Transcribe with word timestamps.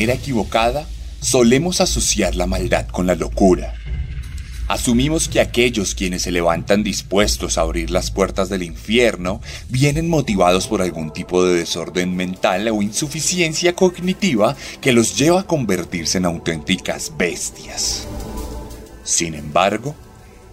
Manera 0.00 0.14
equivocada, 0.14 0.86
solemos 1.20 1.82
asociar 1.82 2.34
la 2.34 2.46
maldad 2.46 2.86
con 2.86 3.06
la 3.06 3.14
locura. 3.14 3.74
Asumimos 4.66 5.28
que 5.28 5.40
aquellos 5.40 5.94
quienes 5.94 6.22
se 6.22 6.30
levantan 6.30 6.82
dispuestos 6.82 7.58
a 7.58 7.60
abrir 7.60 7.90
las 7.90 8.10
puertas 8.10 8.48
del 8.48 8.62
infierno 8.62 9.42
vienen 9.68 10.08
motivados 10.08 10.68
por 10.68 10.80
algún 10.80 11.12
tipo 11.12 11.44
de 11.44 11.58
desorden 11.58 12.16
mental 12.16 12.66
o 12.68 12.80
insuficiencia 12.80 13.74
cognitiva 13.74 14.56
que 14.80 14.92
los 14.92 15.18
lleva 15.18 15.40
a 15.40 15.46
convertirse 15.46 16.16
en 16.16 16.24
auténticas 16.24 17.12
bestias. 17.18 18.08
Sin 19.04 19.34
embargo, 19.34 19.94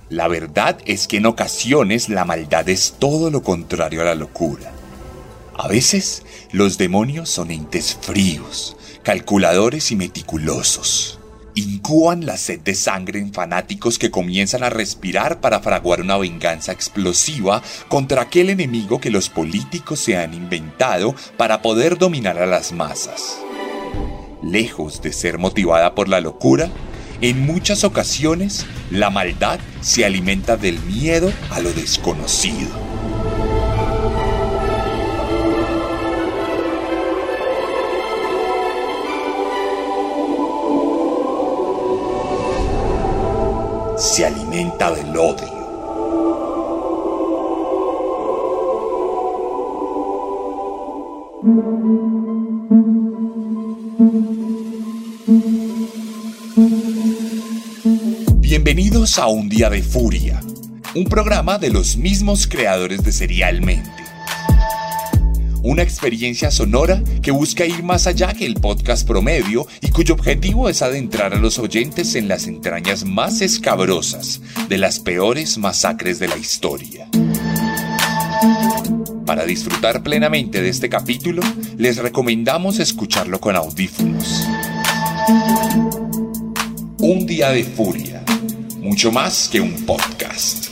la 0.09 0.27
verdad 0.27 0.77
es 0.85 1.07
que 1.07 1.17
en 1.17 1.25
ocasiones 1.25 2.09
la 2.09 2.25
maldad 2.25 2.67
es 2.67 2.95
todo 2.99 3.31
lo 3.31 3.43
contrario 3.43 4.01
a 4.01 4.05
la 4.05 4.15
locura. 4.15 4.73
A 5.57 5.69
veces 5.69 6.23
los 6.51 6.77
demonios 6.77 7.29
son 7.29 7.49
entes 7.49 7.97
fríos, 8.01 8.76
calculadores 9.07 9.93
y 9.93 9.95
meticulosos. 9.95 11.17
Incuban 11.55 12.25
la 12.25 12.35
sed 12.35 12.59
de 12.59 12.75
sangre 12.75 13.19
en 13.19 13.31
fanáticos 13.31 13.97
que 13.97 14.11
comienzan 14.11 14.63
a 14.63 14.69
respirar 14.69 15.39
para 15.39 15.61
fraguar 15.61 16.01
una 16.01 16.17
venganza 16.17 16.73
explosiva 16.73 17.63
contra 17.87 18.23
aquel 18.23 18.49
enemigo 18.49 18.99
que 18.99 19.09
los 19.09 19.29
políticos 19.29 20.01
se 20.01 20.17
han 20.17 20.33
inventado 20.33 21.15
para 21.37 21.61
poder 21.61 21.97
dominar 21.97 22.37
a 22.37 22.45
las 22.45 22.73
masas. 22.73 23.37
Lejos 24.43 25.01
de 25.01 25.13
ser 25.13 25.37
motivada 25.37 25.95
por 25.95 26.09
la 26.09 26.19
locura, 26.19 26.69
en 27.21 27.45
muchas 27.45 27.85
ocasiones 27.85 28.65
la 28.91 29.09
maldad 29.09 29.61
se 29.79 30.03
alimenta 30.03 30.57
del 30.57 30.81
miedo 30.81 31.31
a 31.49 31.61
lo 31.61 31.71
desconocido. 31.71 32.96
Se 43.97 44.25
alimenta 44.25 44.91
del 44.91 45.17
odio. 45.17 45.57
Bienvenidos 58.35 59.17
a 59.17 59.27
Un 59.27 59.49
Día 59.49 59.71
de 59.71 59.81
Furia, 59.81 60.41
un 60.93 61.05
programa 61.05 61.57
de 61.57 61.71
los 61.71 61.97
mismos 61.97 62.47
creadores 62.47 63.03
de 63.03 63.11
Serialmente. 63.11 63.96
Una 65.67 65.83
experiencia 65.83 66.49
sonora 66.49 67.03
que 67.21 67.31
busca 67.31 67.65
ir 67.65 67.83
más 67.83 68.07
allá 68.07 68.33
que 68.33 68.45
el 68.45 68.53
podcast 68.53 69.05
promedio 69.05 69.67
y 69.81 69.89
cuyo 69.89 70.13
objetivo 70.13 70.69
es 70.69 70.81
adentrar 70.81 71.33
a 71.33 71.39
los 71.39 71.59
oyentes 71.59 72.15
en 72.15 72.29
las 72.29 72.47
entrañas 72.47 73.03
más 73.03 73.41
escabrosas 73.41 74.39
de 74.69 74.77
las 74.77 74.99
peores 74.99 75.57
masacres 75.57 76.19
de 76.19 76.29
la 76.29 76.37
historia. 76.37 77.09
Para 79.25 79.45
disfrutar 79.45 80.03
plenamente 80.03 80.61
de 80.61 80.69
este 80.69 80.87
capítulo, 80.87 81.43
les 81.77 81.97
recomendamos 81.97 82.79
escucharlo 82.79 83.41
con 83.41 83.57
audífonos. 83.57 84.47
Un 86.99 87.25
día 87.25 87.49
de 87.49 87.65
furia, 87.65 88.23
mucho 88.79 89.11
más 89.11 89.49
que 89.49 89.59
un 89.59 89.85
podcast. 89.85 90.69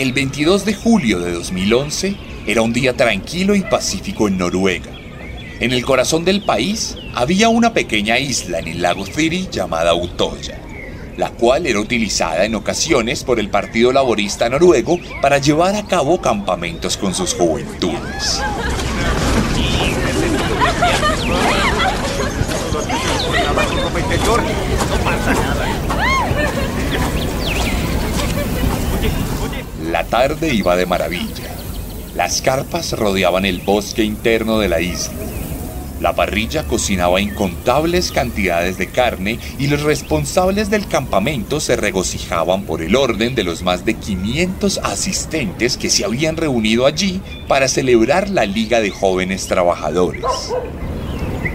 El 0.00 0.14
22 0.14 0.64
de 0.64 0.72
julio 0.72 1.20
de 1.20 1.30
2011 1.30 2.16
era 2.46 2.62
un 2.62 2.72
día 2.72 2.96
tranquilo 2.96 3.54
y 3.54 3.60
pacífico 3.60 4.28
en 4.28 4.38
Noruega. 4.38 4.90
En 5.60 5.72
el 5.72 5.84
corazón 5.84 6.24
del 6.24 6.42
país 6.42 6.96
había 7.14 7.50
una 7.50 7.74
pequeña 7.74 8.18
isla 8.18 8.60
en 8.60 8.68
el 8.68 8.80
lago 8.80 9.04
Thiri 9.04 9.48
llamada 9.52 9.92
Utoya, 9.92 10.58
la 11.18 11.28
cual 11.28 11.66
era 11.66 11.80
utilizada 11.80 12.46
en 12.46 12.54
ocasiones 12.54 13.24
por 13.24 13.38
el 13.38 13.50
Partido 13.50 13.92
Laborista 13.92 14.48
Noruego 14.48 14.98
para 15.20 15.36
llevar 15.36 15.76
a 15.76 15.86
cabo 15.86 16.18
campamentos 16.18 16.96
con 16.96 17.14
sus 17.14 17.34
juventudes. 17.34 18.40
La 30.00 30.06
tarde 30.06 30.54
iba 30.54 30.76
de 30.76 30.86
maravilla. 30.86 31.54
Las 32.16 32.40
carpas 32.40 32.94
rodeaban 32.94 33.44
el 33.44 33.60
bosque 33.60 34.02
interno 34.02 34.58
de 34.58 34.66
la 34.66 34.80
isla. 34.80 35.12
La 36.00 36.14
parrilla 36.14 36.64
cocinaba 36.64 37.20
incontables 37.20 38.10
cantidades 38.10 38.78
de 38.78 38.86
carne 38.86 39.38
y 39.58 39.66
los 39.66 39.82
responsables 39.82 40.70
del 40.70 40.88
campamento 40.88 41.60
se 41.60 41.76
regocijaban 41.76 42.62
por 42.62 42.80
el 42.80 42.96
orden 42.96 43.34
de 43.34 43.44
los 43.44 43.62
más 43.62 43.84
de 43.84 43.92
500 43.92 44.78
asistentes 44.78 45.76
que 45.76 45.90
se 45.90 46.06
habían 46.06 46.38
reunido 46.38 46.86
allí 46.86 47.20
para 47.46 47.68
celebrar 47.68 48.30
la 48.30 48.46
Liga 48.46 48.80
de 48.80 48.88
Jóvenes 48.88 49.48
Trabajadores. 49.48 50.24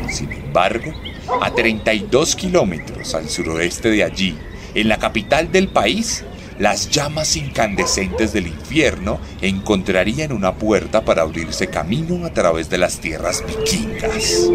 Sin 0.07 0.31
embargo, 0.31 0.93
a 1.41 1.49
32 1.49 2.35
kilómetros 2.35 3.15
al 3.15 3.27
suroeste 3.27 3.89
de 3.89 4.03
allí, 4.03 4.37
en 4.75 4.87
la 4.87 4.99
capital 4.99 5.51
del 5.51 5.67
país, 5.67 6.23
las 6.59 6.89
llamas 6.89 7.35
incandescentes 7.35 8.33
del 8.33 8.47
infierno 8.47 9.19
encontrarían 9.41 10.31
una 10.31 10.55
puerta 10.55 11.03
para 11.03 11.23
abrirse 11.23 11.67
camino 11.67 12.25
a 12.25 12.29
través 12.31 12.69
de 12.69 12.77
las 12.77 12.99
tierras 12.99 13.43
vikingas. 13.45 14.49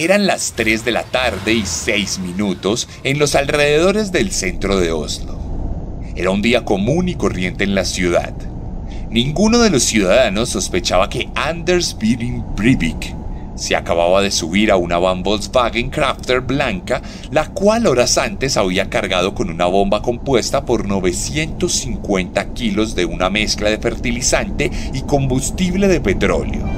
Eran 0.00 0.26
las 0.26 0.54
3 0.56 0.82
de 0.86 0.92
la 0.92 1.02
tarde 1.02 1.52
y 1.52 1.66
6 1.66 2.20
minutos 2.20 2.88
en 3.04 3.18
los 3.18 3.34
alrededores 3.34 4.12
del 4.12 4.30
centro 4.30 4.78
de 4.78 4.92
Oslo. 4.92 5.38
Era 6.16 6.30
un 6.30 6.40
día 6.40 6.64
común 6.64 7.10
y 7.10 7.16
corriente 7.16 7.64
en 7.64 7.74
la 7.74 7.84
ciudad. 7.84 8.32
Ninguno 9.10 9.58
de 9.58 9.68
los 9.68 9.82
ciudadanos 9.82 10.48
sospechaba 10.48 11.10
que 11.10 11.28
Anders 11.34 11.98
Behring 11.98 12.42
Breivik 12.56 13.14
se 13.56 13.76
acababa 13.76 14.22
de 14.22 14.30
subir 14.30 14.70
a 14.70 14.78
una 14.78 14.96
van 14.96 15.22
Volkswagen 15.22 15.90
Crafter 15.90 16.40
blanca, 16.40 17.02
la 17.30 17.48
cual 17.48 17.86
horas 17.86 18.16
antes 18.16 18.56
había 18.56 18.88
cargado 18.88 19.34
con 19.34 19.50
una 19.50 19.66
bomba 19.66 20.00
compuesta 20.00 20.64
por 20.64 20.88
950 20.88 22.54
kilos 22.54 22.94
de 22.94 23.04
una 23.04 23.28
mezcla 23.28 23.68
de 23.68 23.76
fertilizante 23.76 24.70
y 24.94 25.02
combustible 25.02 25.88
de 25.88 26.00
petróleo. 26.00 26.69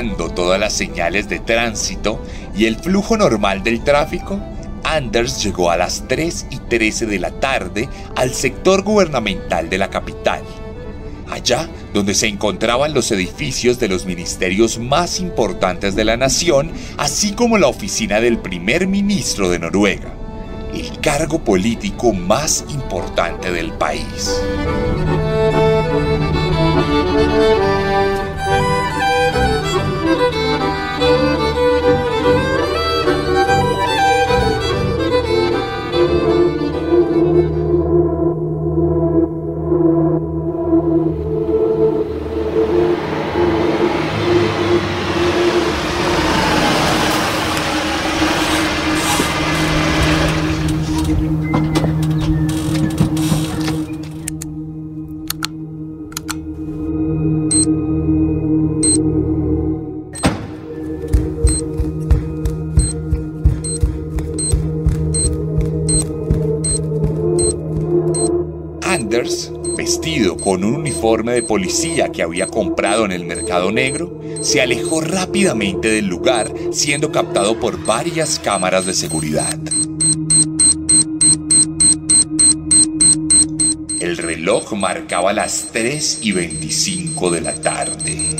Todas 0.00 0.58
las 0.58 0.72
señales 0.72 1.28
de 1.28 1.40
tránsito 1.40 2.22
y 2.56 2.64
el 2.64 2.76
flujo 2.76 3.18
normal 3.18 3.62
del 3.62 3.84
tráfico, 3.84 4.40
Anders 4.82 5.44
llegó 5.44 5.70
a 5.70 5.76
las 5.76 6.08
3 6.08 6.46
y 6.50 6.56
13 6.56 7.04
de 7.04 7.18
la 7.18 7.32
tarde 7.32 7.86
al 8.16 8.32
sector 8.32 8.82
gubernamental 8.82 9.68
de 9.68 9.76
la 9.76 9.90
capital, 9.90 10.40
allá 11.30 11.68
donde 11.92 12.14
se 12.14 12.28
encontraban 12.28 12.94
los 12.94 13.12
edificios 13.12 13.78
de 13.78 13.88
los 13.88 14.06
ministerios 14.06 14.78
más 14.78 15.20
importantes 15.20 15.94
de 15.94 16.04
la 16.04 16.16
nación, 16.16 16.72
así 16.96 17.32
como 17.32 17.58
la 17.58 17.68
oficina 17.68 18.22
del 18.22 18.38
primer 18.38 18.86
ministro 18.86 19.50
de 19.50 19.58
Noruega, 19.58 20.14
el 20.72 20.98
cargo 21.00 21.44
político 21.44 22.14
más 22.14 22.64
importante 22.70 23.52
del 23.52 23.72
país. 23.72 24.40
Policía 71.50 72.12
que 72.12 72.22
había 72.22 72.46
comprado 72.46 73.04
en 73.04 73.10
el 73.10 73.24
mercado 73.24 73.72
negro, 73.72 74.20
se 74.40 74.60
alejó 74.60 75.00
rápidamente 75.00 75.88
del 75.88 76.06
lugar, 76.06 76.54
siendo 76.70 77.10
captado 77.10 77.58
por 77.58 77.84
varias 77.84 78.38
cámaras 78.38 78.86
de 78.86 78.94
seguridad. 78.94 79.58
El 83.98 84.16
reloj 84.16 84.74
marcaba 84.74 85.32
las 85.32 85.72
3 85.72 86.20
y 86.22 86.30
25 86.30 87.32
de 87.32 87.40
la 87.40 87.54
tarde. 87.54 88.39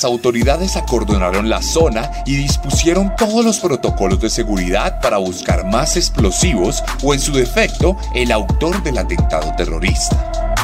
Las 0.00 0.06
autoridades 0.06 0.76
acordonaron 0.78 1.50
la 1.50 1.60
zona 1.60 2.10
y 2.24 2.34
dispusieron 2.34 3.14
todos 3.16 3.44
los 3.44 3.58
protocolos 3.58 4.18
de 4.18 4.30
seguridad 4.30 4.98
para 5.02 5.18
buscar 5.18 5.66
más 5.66 5.94
explosivos 5.98 6.82
o 7.02 7.12
en 7.12 7.20
su 7.20 7.34
defecto 7.34 7.98
el 8.14 8.32
autor 8.32 8.82
del 8.82 8.96
atentado 8.96 9.52
terrorista. 9.58 10.56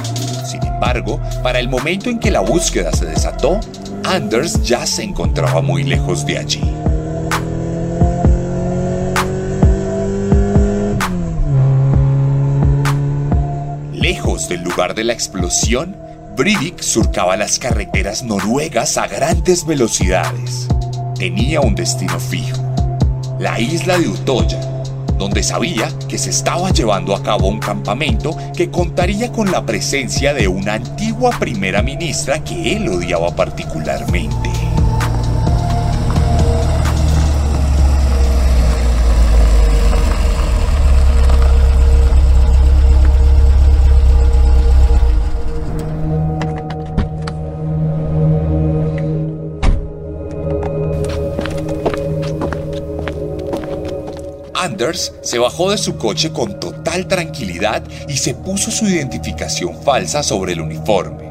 Sin 0.42 0.64
embargo, 0.64 1.20
para 1.42 1.60
el 1.60 1.68
momento 1.68 2.08
en 2.08 2.18
que 2.18 2.30
la 2.30 2.40
búsqueda 2.40 2.90
se 2.92 3.04
desató, 3.04 3.60
Anders 4.04 4.62
ya 4.62 4.86
se 4.86 5.02
encontraba 5.02 5.60
muy 5.60 5.84
lejos 5.84 6.24
de 6.24 6.38
allí. 6.38 6.62
Lejos 13.92 14.48
del 14.48 14.62
lugar 14.62 14.94
de 14.94 15.04
la 15.04 15.12
explosión, 15.12 16.05
Breivik 16.36 16.82
surcaba 16.82 17.34
las 17.38 17.58
carreteras 17.58 18.22
noruegas 18.22 18.98
a 18.98 19.06
grandes 19.06 19.64
velocidades. 19.64 20.68
Tenía 21.18 21.62
un 21.62 21.74
destino 21.74 22.20
fijo, 22.20 22.58
la 23.38 23.58
isla 23.58 23.96
de 23.96 24.08
Utoya, 24.08 24.60
donde 25.16 25.42
sabía 25.42 25.88
que 26.10 26.18
se 26.18 26.28
estaba 26.28 26.72
llevando 26.72 27.16
a 27.16 27.22
cabo 27.22 27.48
un 27.48 27.58
campamento 27.58 28.36
que 28.54 28.70
contaría 28.70 29.32
con 29.32 29.50
la 29.50 29.64
presencia 29.64 30.34
de 30.34 30.46
una 30.46 30.74
antigua 30.74 31.30
primera 31.38 31.80
ministra 31.80 32.44
que 32.44 32.76
él 32.76 32.86
odiaba 32.88 33.34
particularmente. 33.34 34.55
Se 55.22 55.38
bajó 55.38 55.70
de 55.70 55.78
su 55.78 55.96
coche 55.96 56.32
con 56.32 56.60
total 56.60 57.08
tranquilidad 57.08 57.82
y 58.08 58.18
se 58.18 58.34
puso 58.34 58.70
su 58.70 58.86
identificación 58.86 59.82
falsa 59.82 60.22
sobre 60.22 60.52
el 60.52 60.60
uniforme. 60.60 61.24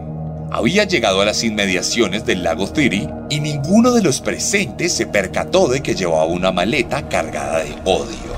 Había 0.52 0.86
llegado 0.86 1.22
a 1.22 1.26
las 1.26 1.44
inmediaciones 1.44 2.26
del 2.26 2.44
lago 2.44 2.68
Thiri 2.68 3.08
y 3.30 3.40
ninguno 3.40 3.92
de 3.92 4.02
los 4.02 4.20
presentes 4.20 4.94
se 4.94 5.06
percató 5.06 5.68
de 5.68 5.84
que 5.84 5.94
llevaba 5.94 6.26
una 6.26 6.52
maleta 6.52 7.08
cargada 7.08 7.60
de 7.60 7.76
odio. 7.86 8.36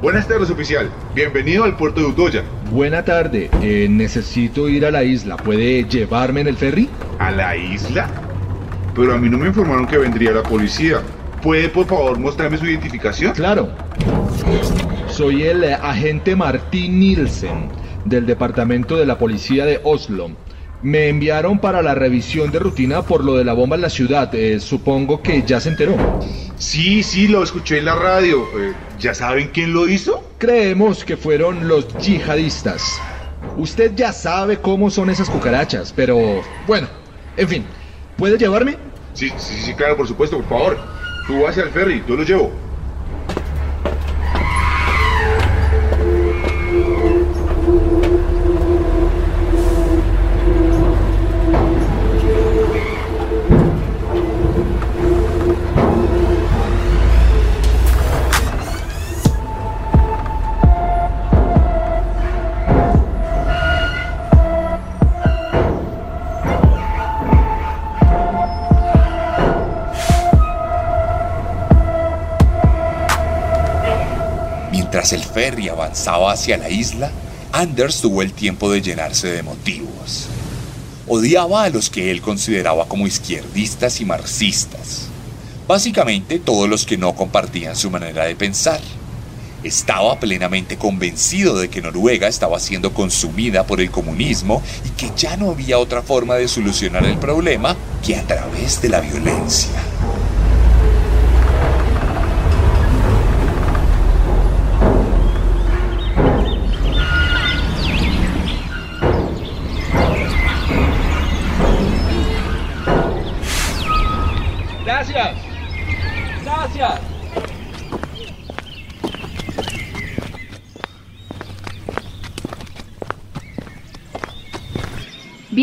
Buenas 0.00 0.26
tardes, 0.26 0.48
oficial. 0.50 0.90
Bienvenido 1.14 1.64
al 1.64 1.76
puerto 1.76 2.00
de 2.00 2.06
Utoya. 2.06 2.44
Buena 2.70 3.04
tarde. 3.04 3.50
Eh, 3.62 3.86
necesito 3.88 4.68
ir 4.68 4.86
a 4.86 4.90
la 4.90 5.04
isla. 5.04 5.36
¿Puede 5.36 5.84
llevarme 5.84 6.40
en 6.40 6.48
el 6.48 6.56
ferry? 6.56 6.88
¿A 7.18 7.30
la 7.30 7.56
isla? 7.56 8.08
Pero 8.94 9.14
a 9.14 9.18
mí 9.18 9.28
no 9.28 9.38
me 9.38 9.48
informaron 9.48 9.86
que 9.86 9.98
vendría 9.98 10.32
la 10.32 10.42
policía. 10.42 11.00
¿Puede 11.42 11.68
por 11.68 11.86
favor 11.86 12.18
mostrarme 12.18 12.56
su 12.56 12.66
identificación? 12.66 13.32
Claro. 13.34 13.70
Soy 15.08 15.42
el 15.42 15.64
eh, 15.64 15.74
agente 15.74 16.34
Martín 16.34 16.98
Nielsen 16.98 17.68
del 18.04 18.26
departamento 18.26 18.96
de 18.96 19.06
la 19.06 19.18
policía 19.18 19.64
de 19.64 19.80
Oslo. 19.84 20.30
Me 20.84 21.08
enviaron 21.08 21.60
para 21.60 21.80
la 21.80 21.94
revisión 21.94 22.50
de 22.50 22.58
rutina 22.58 23.00
por 23.00 23.24
lo 23.24 23.36
de 23.36 23.44
la 23.44 23.54
bomba 23.54 23.74
en 23.74 23.80
la 23.80 23.88
ciudad. 23.88 24.34
Eh, 24.34 24.60
supongo 24.60 25.22
que 25.22 25.42
ya 25.42 25.58
se 25.58 25.70
enteró. 25.70 25.96
Sí, 26.58 27.02
sí, 27.02 27.26
lo 27.26 27.42
escuché 27.42 27.78
en 27.78 27.86
la 27.86 27.94
radio. 27.94 28.42
Eh, 28.60 28.74
¿Ya 28.98 29.14
saben 29.14 29.48
quién 29.48 29.72
lo 29.72 29.88
hizo? 29.88 30.22
Creemos 30.36 31.02
que 31.02 31.16
fueron 31.16 31.68
los 31.68 31.88
yihadistas. 31.96 33.00
Usted 33.56 33.92
ya 33.96 34.12
sabe 34.12 34.58
cómo 34.58 34.90
son 34.90 35.08
esas 35.08 35.30
cucarachas, 35.30 35.90
pero 35.90 36.42
bueno, 36.66 36.86
en 37.38 37.48
fin, 37.48 37.64
¿puede 38.18 38.36
llevarme? 38.36 38.76
Sí, 39.14 39.30
sí, 39.38 39.54
sí, 39.62 39.72
claro, 39.72 39.96
por 39.96 40.06
supuesto, 40.06 40.36
por 40.36 40.48
favor. 40.50 40.78
Tú 41.26 41.44
vas 41.44 41.56
al 41.56 41.70
ferry, 41.70 42.04
yo 42.06 42.14
lo 42.14 42.24
llevo. 42.24 42.63
Mientras 74.94 75.12
el 75.12 75.24
ferry 75.24 75.68
avanzaba 75.68 76.30
hacia 76.30 76.56
la 76.56 76.70
isla, 76.70 77.10
Anders 77.50 78.00
tuvo 78.00 78.22
el 78.22 78.32
tiempo 78.32 78.70
de 78.70 78.80
llenarse 78.80 79.26
de 79.26 79.42
motivos. 79.42 80.28
Odiaba 81.08 81.64
a 81.64 81.68
los 81.68 81.90
que 81.90 82.12
él 82.12 82.20
consideraba 82.20 82.86
como 82.86 83.08
izquierdistas 83.08 84.00
y 84.00 84.04
marxistas. 84.04 85.08
Básicamente 85.66 86.38
todos 86.38 86.68
los 86.68 86.86
que 86.86 86.96
no 86.96 87.12
compartían 87.16 87.74
su 87.74 87.90
manera 87.90 88.26
de 88.26 88.36
pensar. 88.36 88.78
Estaba 89.64 90.20
plenamente 90.20 90.76
convencido 90.76 91.58
de 91.58 91.68
que 91.68 91.82
Noruega 91.82 92.28
estaba 92.28 92.60
siendo 92.60 92.94
consumida 92.94 93.66
por 93.66 93.80
el 93.80 93.90
comunismo 93.90 94.62
y 94.86 94.90
que 94.90 95.10
ya 95.16 95.36
no 95.36 95.50
había 95.50 95.80
otra 95.80 96.02
forma 96.02 96.36
de 96.36 96.46
solucionar 96.46 97.04
el 97.04 97.18
problema 97.18 97.74
que 98.06 98.14
a 98.14 98.22
través 98.22 98.80
de 98.80 98.90
la 98.90 99.00
violencia. 99.00 99.93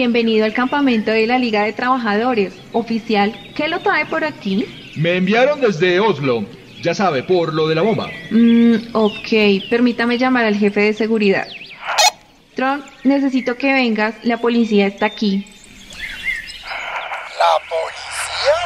Bienvenido 0.01 0.45
al 0.45 0.53
campamento 0.53 1.11
de 1.11 1.27
la 1.27 1.37
Liga 1.37 1.61
de 1.61 1.73
Trabajadores. 1.73 2.55
Oficial, 2.71 3.39
¿qué 3.55 3.67
lo 3.67 3.81
trae 3.81 4.07
por 4.07 4.23
aquí? 4.23 4.65
Me 4.95 5.17
enviaron 5.17 5.61
desde 5.61 5.99
Oslo. 5.99 6.43
Ya 6.81 6.95
sabe, 6.95 7.21
por 7.21 7.53
lo 7.53 7.67
de 7.67 7.75
la 7.75 7.83
bomba. 7.83 8.09
Mmm, 8.31 8.77
ok, 8.93 9.69
permítame 9.69 10.17
llamar 10.17 10.45
al 10.45 10.55
jefe 10.55 10.81
de 10.81 10.93
seguridad. 10.93 11.47
Tron, 12.55 12.83
necesito 13.03 13.57
que 13.57 13.73
vengas, 13.73 14.15
la 14.23 14.37
policía 14.37 14.87
está 14.87 15.05
aquí. 15.05 15.45
¿La 17.37 17.59
policía? 17.69 18.57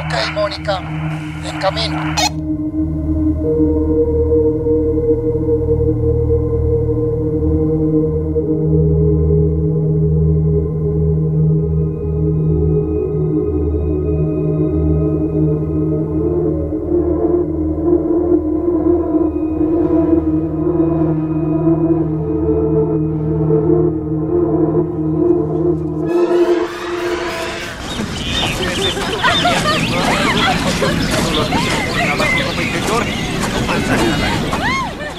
Ok, 0.00 0.12
Mónica, 0.32 0.82
en 1.48 1.58
camino. 1.60 2.14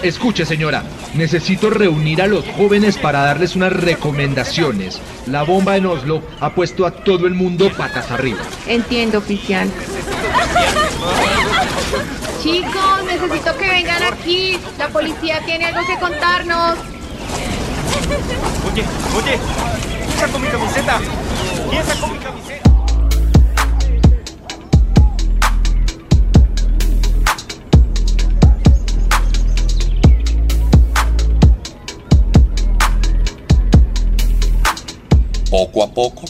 Escuche, 0.06 0.46
señora, 0.46 0.84
necesito 1.16 1.72
reunir 1.72 2.22
a 2.22 2.28
los 2.28 2.46
jóvenes 2.50 2.96
para 2.96 3.22
darles 3.22 3.56
unas 3.56 3.74
recomendaciones. 3.74 5.02
La 5.26 5.42
bomba 5.42 5.78
en 5.78 5.88
Oslo 5.88 6.22
ha 6.40 6.54
puesto 6.54 6.86
a 6.86 6.92
todo 6.92 7.26
el 7.26 7.34
mundo 7.34 7.72
patas 7.76 8.12
arriba. 8.12 8.38
Entiendo, 8.68 9.18
oficial. 9.18 9.68
Chicos, 12.40 13.04
necesito 13.08 13.58
que 13.58 13.68
vengan 13.68 14.04
aquí. 14.04 14.60
La 14.78 14.90
policía 14.90 15.42
tiene 15.44 15.66
algo 15.66 15.82
que 15.88 15.98
contarnos. 15.98 16.78
Oye, 18.72 18.84
oye, 19.18 19.40
¿quién 20.06 20.20
sacó 20.20 20.38
mi 20.38 20.48
camiseta? 20.50 21.00
¿Quién 21.72 21.84
sacó 21.84 22.08
mi 22.10 22.18
camiseta? 22.20 22.65
Poco 35.76 35.92
a 35.92 35.94
poco, 35.94 36.22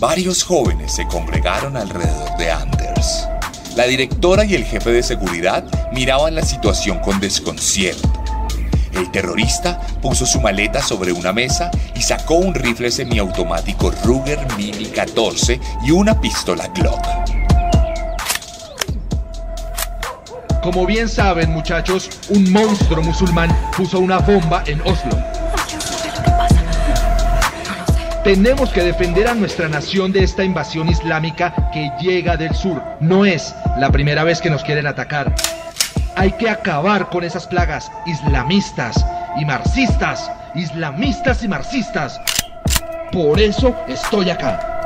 varios 0.00 0.42
jóvenes 0.42 0.92
se 0.96 1.06
congregaron 1.06 1.76
alrededor 1.76 2.36
de 2.36 2.50
Anders. 2.50 3.28
La 3.76 3.84
directora 3.84 4.44
y 4.44 4.56
el 4.56 4.64
jefe 4.64 4.90
de 4.90 5.04
seguridad 5.04 5.64
miraban 5.92 6.34
la 6.34 6.42
situación 6.42 6.98
con 6.98 7.20
desconcierto. 7.20 8.12
El 8.92 9.08
terrorista 9.12 9.78
puso 10.02 10.26
su 10.26 10.40
maleta 10.40 10.82
sobre 10.82 11.12
una 11.12 11.32
mesa 11.32 11.70
y 11.94 12.02
sacó 12.02 12.34
un 12.34 12.52
rifle 12.54 12.90
semiautomático 12.90 13.92
Ruger 14.02 14.40
Mini 14.56 14.86
14 14.86 15.60
y 15.84 15.92
una 15.92 16.20
pistola 16.20 16.66
Glock. 16.74 17.06
Como 20.60 20.86
bien 20.86 21.08
saben, 21.08 21.52
muchachos, 21.52 22.10
un 22.30 22.50
monstruo 22.50 23.04
musulmán 23.04 23.56
puso 23.76 24.00
una 24.00 24.18
bomba 24.18 24.64
en 24.66 24.80
Oslo. 24.80 25.37
Tenemos 28.28 28.68
que 28.68 28.82
defender 28.82 29.26
a 29.26 29.34
nuestra 29.34 29.70
nación 29.70 30.12
de 30.12 30.22
esta 30.22 30.44
invasión 30.44 30.90
islámica 30.90 31.70
que 31.72 31.90
llega 31.98 32.36
del 32.36 32.54
sur. 32.54 32.82
No 33.00 33.24
es 33.24 33.54
la 33.78 33.90
primera 33.90 34.22
vez 34.22 34.42
que 34.42 34.50
nos 34.50 34.62
quieren 34.62 34.86
atacar. 34.86 35.34
Hay 36.14 36.32
que 36.32 36.50
acabar 36.50 37.08
con 37.08 37.24
esas 37.24 37.46
plagas 37.46 37.90
islamistas 38.04 39.02
y 39.40 39.46
marxistas. 39.46 40.30
Islamistas 40.54 41.42
y 41.42 41.48
marxistas. 41.48 42.20
Por 43.12 43.40
eso 43.40 43.74
estoy 43.88 44.28
acá. 44.28 44.77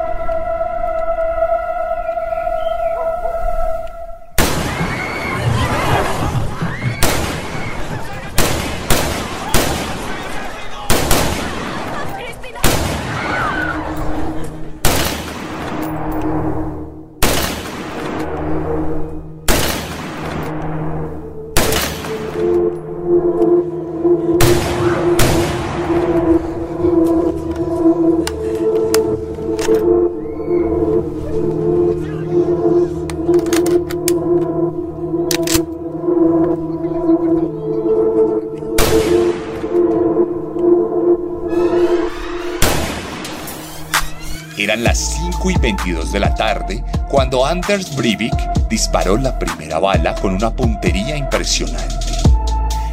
5 45.12 45.50
y 45.50 45.58
22 45.58 46.12
de 46.12 46.20
la 46.20 46.34
tarde 46.34 46.82
cuando 47.08 47.44
Anders 47.44 47.94
Breivik 47.94 48.34
disparó 48.68 49.16
la 49.16 49.38
primera 49.38 49.78
bala 49.78 50.14
con 50.14 50.34
una 50.34 50.54
puntería 50.54 51.16
impresionante. 51.16 52.06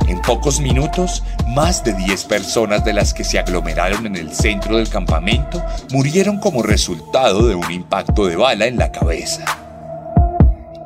En 0.08 0.22
pocos 0.22 0.60
minutos, 0.60 1.24
más 1.48 1.84
de 1.84 1.94
10 1.94 2.26
personas 2.26 2.84
de 2.84 2.94
las 2.94 3.14
que 3.14 3.24
se 3.24 3.40
aglomeraron 3.40 4.06
en 4.06 4.16
el 4.16 4.34
centro 4.34 4.78
del 4.78 4.90
campamento 4.90 5.64
murieron 5.92 6.40
como 6.40 6.64
resultado 6.64 7.48
de 7.48 7.56
un 7.56 7.72
impacto 7.72 8.26
de 8.26 8.36
bala 8.36 8.66
en 8.66 8.78
la 8.78 8.92
cabeza. 8.92 9.46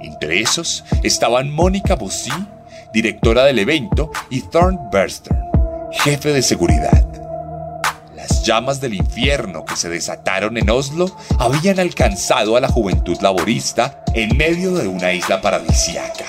Entre 0.01 0.41
esos 0.41 0.83
estaban 1.03 1.51
Mónica 1.51 1.95
Bussy, 1.95 2.31
directora 2.93 3.45
del 3.45 3.59
evento, 3.59 4.11
y 4.29 4.41
Thorn 4.41 4.77
Berstern, 4.91 5.41
jefe 5.91 6.31
de 6.31 6.41
seguridad. 6.41 7.02
Llamas 8.43 8.81
del 8.81 8.93
infierno 8.93 9.63
que 9.63 9.77
se 9.77 9.87
desataron 9.87 10.57
en 10.57 10.69
Oslo 10.69 11.15
habían 11.39 11.79
alcanzado 11.79 12.57
a 12.57 12.59
la 12.59 12.67
juventud 12.67 13.17
laborista 13.21 14.03
en 14.13 14.35
medio 14.35 14.73
de 14.73 14.85
una 14.85 15.13
isla 15.13 15.39
paradisiaca. 15.39 16.25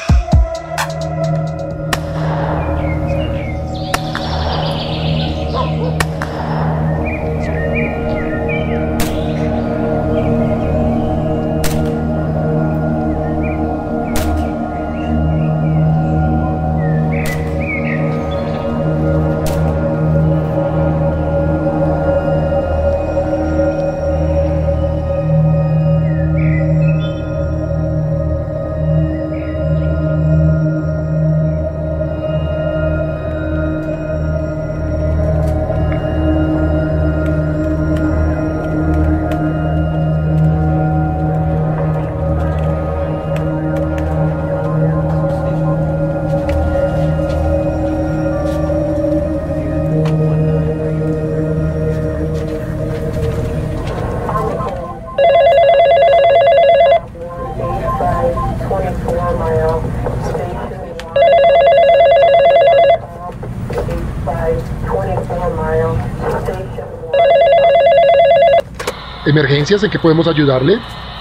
¿Emergencias? 69.35 69.83
¿En 69.83 69.91
qué 69.91 69.99
podemos 69.99 70.29
ayudarle? 70.29 70.75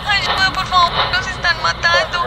Ayuda, 0.08 0.54
por 0.54 0.68
favor, 0.68 0.92
nos 1.12 1.26
están 1.26 1.60
matando. 1.64 2.20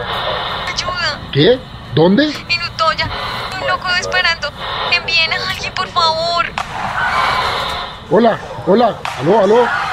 Ayuda. 0.67 1.21
¿Qué? 1.31 1.57
¿Dónde? 1.95 2.25
En 2.25 2.61
Utoya. 2.61 3.09
Un 3.57 3.65
loco 3.65 3.87
esperando. 3.97 4.51
Envíen 4.91 5.31
a 5.31 5.49
alguien, 5.49 5.73
por 5.73 5.87
favor. 5.87 6.45
Hola, 8.11 8.37
hola, 8.65 8.97
aló, 9.17 9.39
aló. 9.39 9.86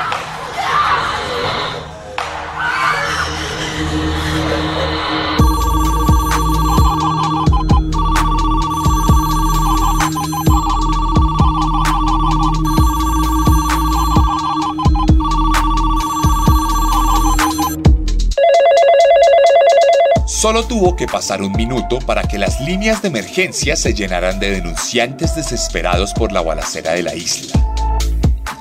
Tuvo 20.74 20.96
que 20.96 21.06
pasar 21.06 21.40
un 21.40 21.52
minuto 21.52 22.00
para 22.00 22.24
que 22.24 22.36
las 22.36 22.60
líneas 22.60 23.00
de 23.00 23.06
emergencia 23.06 23.76
se 23.76 23.94
llenaran 23.94 24.40
de 24.40 24.50
denunciantes 24.50 25.36
desesperados 25.36 26.12
por 26.12 26.32
la 26.32 26.42
balacera 26.42 26.94
de 26.94 27.04
la 27.04 27.14
isla. 27.14 27.56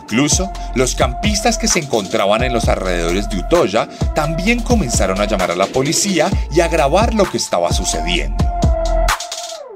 Incluso, 0.03 0.51
los 0.75 0.93
campistas 0.93 1.57
que 1.57 1.67
se 1.67 1.79
encontraban 1.79 2.43
en 2.43 2.53
los 2.53 2.67
alrededores 2.67 3.27
de 3.29 3.39
Utoya 3.39 3.89
también 4.13 4.59
comenzaron 4.59 5.19
a 5.19 5.25
llamar 5.25 5.49
a 5.49 5.55
la 5.55 5.65
policía 5.65 6.29
y 6.51 6.61
a 6.61 6.67
grabar 6.67 7.15
lo 7.15 7.23
que 7.23 7.37
estaba 7.37 7.73
sucediendo. 7.73 8.45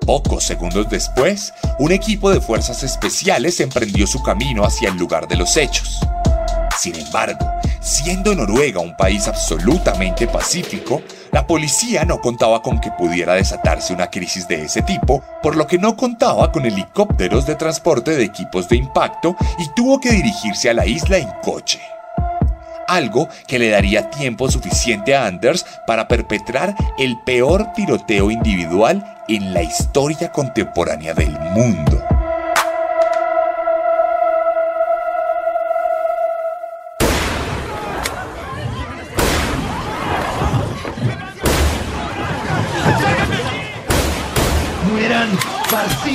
Pocos 0.05 0.43
segundos 0.43 0.91
después, 0.91 1.55
un 1.79 1.91
equipo 1.91 2.29
de 2.29 2.39
fuerzas 2.39 2.83
especiales 2.83 3.59
emprendió 3.61 4.05
su 4.05 4.21
camino 4.21 4.63
hacia 4.63 4.89
el 4.89 4.97
lugar 4.97 5.27
de 5.27 5.37
los 5.37 5.57
hechos. 5.57 6.01
Sin 6.77 6.93
embargo, 6.99 7.56
siendo 7.87 8.35
Noruega 8.35 8.81
un 8.81 8.95
país 8.97 9.27
absolutamente 9.27 10.27
pacífico, 10.27 11.01
la 11.31 11.47
policía 11.47 12.03
no 12.03 12.19
contaba 12.19 12.61
con 12.61 12.79
que 12.81 12.91
pudiera 12.91 13.35
desatarse 13.35 13.93
una 13.93 14.09
crisis 14.09 14.47
de 14.47 14.63
ese 14.63 14.81
tipo, 14.81 15.23
por 15.41 15.55
lo 15.55 15.67
que 15.67 15.77
no 15.77 15.95
contaba 15.95 16.51
con 16.51 16.65
helicópteros 16.65 17.45
de 17.45 17.55
transporte 17.55 18.15
de 18.15 18.25
equipos 18.25 18.67
de 18.67 18.75
impacto 18.75 19.35
y 19.57 19.69
tuvo 19.73 19.99
que 20.01 20.11
dirigirse 20.11 20.69
a 20.69 20.73
la 20.73 20.85
isla 20.85 21.17
en 21.17 21.29
coche. 21.41 21.79
Algo 22.87 23.29
que 23.47 23.59
le 23.59 23.69
daría 23.69 24.09
tiempo 24.09 24.49
suficiente 24.49 25.15
a 25.15 25.25
Anders 25.25 25.65
para 25.85 26.07
perpetrar 26.07 26.75
el 26.97 27.17
peor 27.25 27.71
tiroteo 27.73 28.31
individual 28.31 29.23
en 29.27 29.53
la 29.53 29.61
historia 29.63 30.31
contemporánea 30.31 31.13
del 31.13 31.37
mundo. 31.53 32.06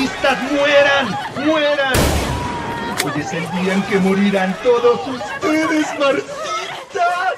¡Fascistas, 0.02 0.42
mueran! 0.50 1.16
¡Mueran! 1.46 1.92
Hoy 3.04 3.20
es 3.20 3.32
el 3.34 3.48
día 3.52 3.74
en 3.74 3.82
que 3.84 3.98
morirán 4.00 4.56
todos 4.64 5.00
ustedes, 5.06 5.86
marxistas. 5.96 7.36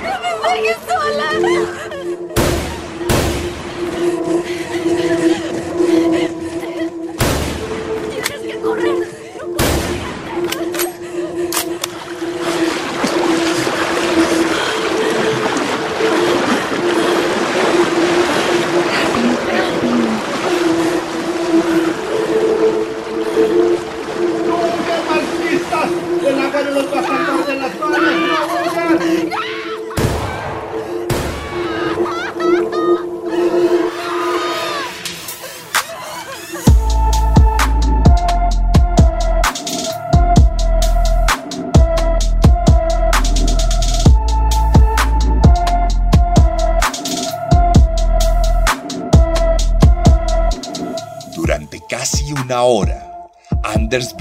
¡No 0.00 0.48
me 0.48 0.60
dejes 0.60 0.76
sola! 0.86 1.89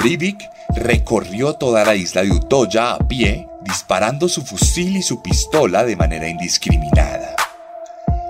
Breivik 0.10 0.50
recorrió 0.70 1.54
toda 1.54 1.86
la 1.86 1.94
isla 1.94 2.24
de 2.24 2.32
Utoya 2.32 2.94
a 2.94 2.98
pie, 2.98 3.48
disparando 3.62 4.28
su 4.28 4.42
fusil 4.42 4.98
y 4.98 5.04
su 5.04 5.22
pistola 5.22 5.86
de 5.86 5.96
manera 5.96 6.28
indiscriminada. 6.28 7.36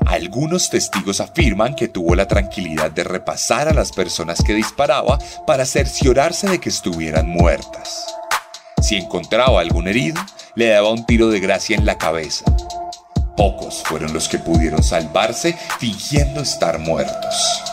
Algunos 0.05 0.69
testigos 0.69 1.21
afirman 1.21 1.75
que 1.75 1.87
tuvo 1.87 2.15
la 2.15 2.27
tranquilidad 2.27 2.91
de 2.91 3.05
repasar 3.05 3.69
a 3.69 3.73
las 3.73 3.93
personas 3.93 4.43
que 4.43 4.55
disparaba 4.55 5.19
para 5.47 5.65
cerciorarse 5.65 6.49
de 6.49 6.59
que 6.59 6.67
estuvieran 6.67 7.29
muertas. 7.29 8.13
Si 8.81 8.97
encontraba 8.97 9.61
algún 9.61 9.87
herido, 9.87 10.21
le 10.55 10.67
daba 10.67 10.91
un 10.91 11.05
tiro 11.05 11.29
de 11.29 11.39
gracia 11.39 11.77
en 11.77 11.85
la 11.85 11.97
cabeza. 11.97 12.43
Pocos 13.37 13.83
fueron 13.85 14.11
los 14.11 14.27
que 14.27 14.37
pudieron 14.37 14.83
salvarse 14.83 15.57
fingiendo 15.79 16.41
estar 16.41 16.77
muertos. 16.77 17.68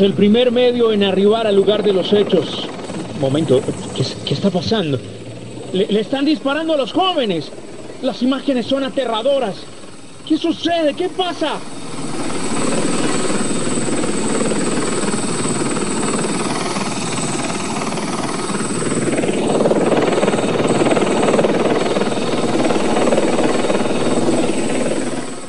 El 0.00 0.12
primer 0.12 0.50
medio 0.50 0.92
en 0.92 1.04
arribar 1.04 1.46
al 1.46 1.54
lugar 1.54 1.84
de 1.84 1.92
los 1.92 2.12
hechos. 2.12 2.68
Momento, 3.20 3.62
¿qué, 3.94 4.34
está 4.34 4.50
pasando? 4.50 4.98
Le, 5.72 5.86
le 5.86 6.00
están 6.00 6.24
disparando 6.24 6.74
a 6.74 6.76
los 6.76 6.92
jóvenes. 6.92 7.50
Las 8.02 8.20
imágenes 8.20 8.66
son 8.66 8.82
aterradoras. 8.82 9.54
¿Qué 10.26 10.36
sucede? 10.36 10.94
¿Qué 10.94 11.08
pasa? 11.08 11.58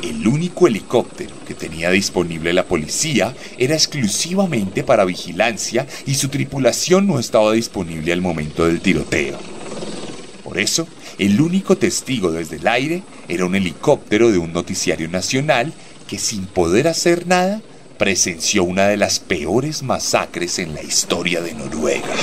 El 0.04 0.28
único 0.28 0.68
helicóptero 0.68 1.35
tenía 1.76 1.90
disponible 1.90 2.54
la 2.54 2.64
policía 2.64 3.36
era 3.58 3.76
exclusivamente 3.76 4.86
para 4.86 5.04
vigilancia 5.04 5.86
y 6.06 6.16
su 6.16 6.30
tripulación 6.30 7.06
no 7.06 7.20
estaba 7.20 7.52
disponible 7.52 8.14
al 8.14 8.22
momento 8.22 8.66
del 8.66 8.80
tiroteo. 8.80 9.38
Por 10.42 10.58
eso, 10.58 10.88
el 11.20 11.42
único 11.42 11.78
testigo 11.78 12.32
desde 12.32 12.56
el 12.56 12.68
aire 12.70 13.04
era 13.28 13.46
un 13.46 13.56
helicóptero 13.56 14.32
de 14.32 14.38
un 14.38 14.54
noticiario 14.54 15.10
nacional 15.10 15.74
que 16.08 16.18
sin 16.18 16.46
poder 16.46 16.88
hacer 16.88 17.28
nada 17.28 17.62
presenció 17.98 18.64
una 18.64 18.88
de 18.88 18.96
las 18.96 19.20
peores 19.20 19.84
masacres 19.84 20.60
en 20.60 20.76
la 20.76 20.82
historia 20.82 21.42
de 21.42 21.56
Noruega. 21.56 22.16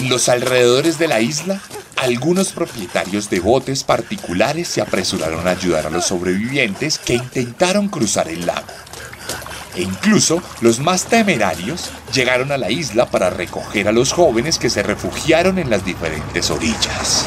Los 0.00 0.28
alrededores 0.28 0.98
de 0.98 1.08
la 1.08 1.20
isla, 1.20 1.60
algunos 1.96 2.52
propietarios 2.52 3.30
de 3.30 3.40
botes 3.40 3.84
particulares 3.84 4.68
se 4.68 4.80
apresuraron 4.80 5.46
a 5.46 5.52
ayudar 5.52 5.86
a 5.86 5.90
los 5.90 6.06
sobrevivientes 6.06 6.98
que 6.98 7.14
intentaron 7.14 7.88
cruzar 7.88 8.28
el 8.28 8.46
lago. 8.46 8.66
E 9.74 9.82
incluso 9.82 10.42
los 10.60 10.80
más 10.80 11.04
temerarios 11.04 11.90
llegaron 12.12 12.52
a 12.52 12.58
la 12.58 12.70
isla 12.70 13.06
para 13.10 13.30
recoger 13.30 13.88
a 13.88 13.92
los 13.92 14.12
jóvenes 14.12 14.58
que 14.58 14.68
se 14.68 14.82
refugiaron 14.82 15.58
en 15.58 15.70
las 15.70 15.84
diferentes 15.84 16.50
orillas. 16.50 17.26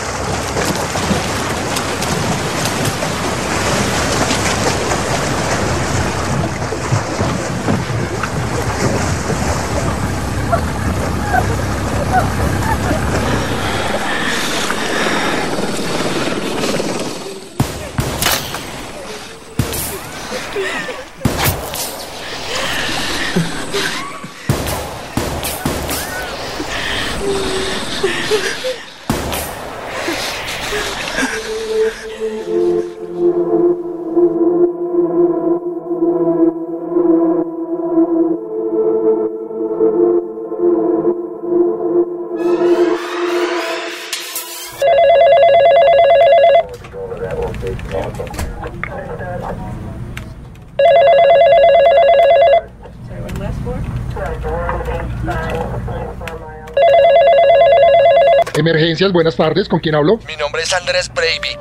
Buenas 58.96 59.36
tardes, 59.36 59.68
¿con 59.68 59.82
quién 59.82 59.94
hablo? 59.94 60.20
Mi 60.26 60.38
nombre 60.38 60.64
es 60.64 60.72
Andrés 60.74 61.12
Breivik. 61.14 61.60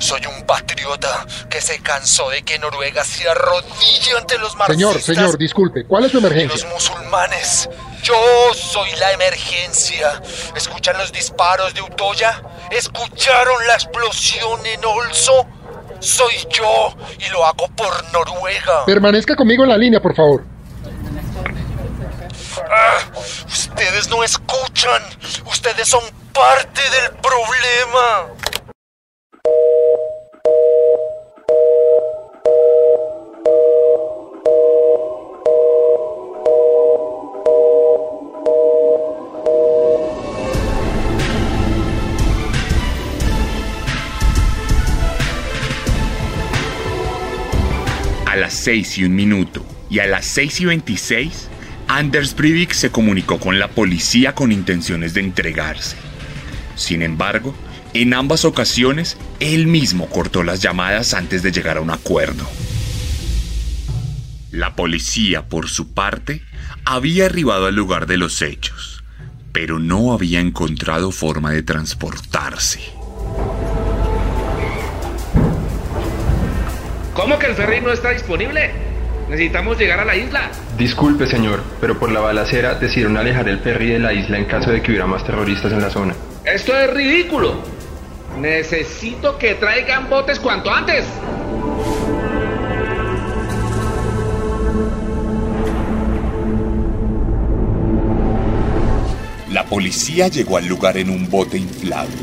Soy 0.00 0.20
un 0.26 0.44
patriota 0.44 1.24
que 1.48 1.60
se 1.60 1.78
cansó 1.80 2.30
de 2.30 2.42
que 2.42 2.58
Noruega 2.58 3.04
se 3.04 3.28
arrodille 3.28 4.16
ante 4.18 4.38
los 4.38 4.56
marxistas 4.56 4.76
Señor, 4.76 5.00
señor, 5.00 5.38
disculpe, 5.38 5.84
¿cuál 5.84 6.04
es 6.04 6.10
su 6.10 6.18
y 6.18 6.20
los 6.20 6.32
emergencia? 6.32 6.68
musulmanes. 6.68 7.70
Yo 8.02 8.14
soy 8.54 8.90
la 8.98 9.12
emergencia. 9.12 10.20
¿Escuchan 10.56 10.98
los 10.98 11.12
disparos 11.12 11.72
de 11.74 11.82
Utoya? 11.82 12.42
¿Escucharon 12.72 13.66
la 13.68 13.74
explosión 13.74 14.66
en 14.66 14.84
Olso? 14.84 15.46
Soy 16.00 16.34
yo 16.50 16.94
y 17.20 17.28
lo 17.30 17.46
hago 17.46 17.68
por 17.68 18.12
Noruega. 18.12 18.84
Permanezca 18.84 19.36
conmigo 19.36 19.62
en 19.62 19.70
la 19.70 19.78
línea, 19.78 20.02
por 20.02 20.14
favor. 20.14 20.44
Ah, 22.70 22.98
ustedes 23.76 24.08
no 24.08 24.24
escuchan. 24.24 25.02
Ustedes 25.46 25.86
son 25.86 26.02
parte 26.32 26.80
del 26.80 27.10
problema. 27.20 28.32
A 48.24 48.36
las 48.36 48.54
6 48.54 48.98
y 48.98 49.04
un 49.04 49.14
minuto 49.14 49.62
y 49.90 49.98
a 49.98 50.06
las 50.06 50.24
6 50.24 50.60
y 50.60 50.64
26, 50.64 51.48
Anders 51.96 52.36
Breivik 52.36 52.74
se 52.74 52.90
comunicó 52.90 53.40
con 53.40 53.58
la 53.58 53.68
policía 53.68 54.34
con 54.34 54.52
intenciones 54.52 55.14
de 55.14 55.22
entregarse. 55.22 55.96
Sin 56.74 57.00
embargo, 57.00 57.54
en 57.94 58.12
ambas 58.12 58.44
ocasiones, 58.44 59.16
él 59.40 59.66
mismo 59.66 60.06
cortó 60.10 60.42
las 60.42 60.60
llamadas 60.60 61.14
antes 61.14 61.42
de 61.42 61.52
llegar 61.52 61.78
a 61.78 61.80
un 61.80 61.88
acuerdo. 61.88 62.46
La 64.50 64.76
policía, 64.76 65.48
por 65.48 65.70
su 65.70 65.94
parte, 65.94 66.42
había 66.84 67.24
arribado 67.24 67.64
al 67.64 67.74
lugar 67.74 68.06
de 68.06 68.18
los 68.18 68.42
hechos, 68.42 69.02
pero 69.52 69.78
no 69.78 70.12
había 70.12 70.40
encontrado 70.40 71.12
forma 71.12 71.52
de 71.52 71.62
transportarse. 71.62 72.80
¿Cómo 77.14 77.38
que 77.38 77.46
el 77.46 77.54
ferry 77.54 77.80
no 77.80 77.90
está 77.90 78.10
disponible? 78.10 78.75
Necesitamos 79.28 79.76
llegar 79.76 79.98
a 79.98 80.04
la 80.04 80.14
isla. 80.14 80.50
Disculpe, 80.78 81.26
señor, 81.26 81.62
pero 81.80 81.98
por 81.98 82.12
la 82.12 82.20
balacera 82.20 82.74
decidieron 82.74 83.16
alejar 83.16 83.48
el 83.48 83.58
ferry 83.58 83.90
de 83.90 83.98
la 83.98 84.12
isla 84.12 84.38
en 84.38 84.44
caso 84.44 84.70
de 84.70 84.80
que 84.80 84.92
hubiera 84.92 85.06
más 85.06 85.24
terroristas 85.24 85.72
en 85.72 85.80
la 85.80 85.90
zona. 85.90 86.14
Esto 86.44 86.76
es 86.76 86.88
ridículo. 86.92 87.56
Necesito 88.38 89.36
que 89.36 89.54
traigan 89.54 90.08
botes 90.08 90.38
cuanto 90.38 90.70
antes. 90.70 91.04
La 99.50 99.64
policía 99.64 100.28
llegó 100.28 100.58
al 100.58 100.66
lugar 100.66 100.98
en 100.98 101.10
un 101.10 101.28
bote 101.28 101.58
inflable. 101.58 102.14